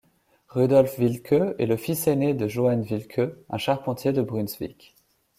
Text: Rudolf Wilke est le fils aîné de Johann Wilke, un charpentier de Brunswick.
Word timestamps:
Rudolf 0.49 0.97
Wilke 0.97 1.35
est 1.59 1.67
le 1.67 1.77
fils 1.77 2.07
aîné 2.07 2.33
de 2.33 2.47
Johann 2.47 2.81
Wilke, 2.81 3.21
un 3.51 3.57
charpentier 3.59 4.11
de 4.13 4.23
Brunswick. 4.23 4.95